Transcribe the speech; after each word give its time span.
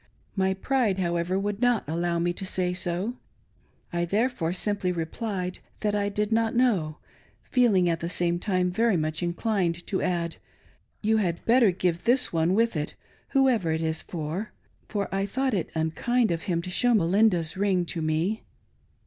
My 0.35 0.55
pride, 0.55 0.97
however, 0.97 1.37
would 1.37 1.61
not 1.61 1.83
allow 1.87 2.17
me 2.17 2.33
to 2.33 2.43
say 2.43 2.73
so. 2.73 3.17
I 3.93 4.03
therefore 4.03 4.51
simply 4.51 4.91
replied 4.91 5.59
that 5.81 5.93
I 5.93 6.09
did 6.09 6.31
not 6.31 6.55
know, 6.55 6.97
feeling, 7.43 7.87
at 7.87 7.99
the 7.99 8.09
same 8.09 8.39
time, 8.39 8.71
very 8.71 8.97
much 8.97 9.21
inclined 9.21 9.85
to 9.85 10.01
add," 10.01 10.37
You 11.03 11.17
had 11.17 11.45
better 11.45 11.69
give 11.69 12.05
this 12.05 12.33
one 12.33 12.55
with 12.55 12.75
it, 12.75 12.95
whoever 13.29 13.71
it 13.73 13.81
is 13.83 14.01
for;" 14.01 14.53
for 14.89 15.07
I 15.13 15.27
thought 15.27 15.53
it 15.53 15.69
unkind 15.75 16.31
of 16.31 16.45
him 16.49 16.63
to 16.63 16.71
show 16.71 16.95
Belinda's 16.95 17.55
ring 17.55 17.85
to 17.85 18.01
me. 18.01 18.41